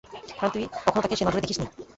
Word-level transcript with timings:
কারণ 0.31 0.51
তুই 0.53 0.63
কখনো 0.85 1.01
তাকে 1.03 1.15
সে 1.17 1.23
নজরে 1.25 1.43
দেখিসনি। 1.43 1.65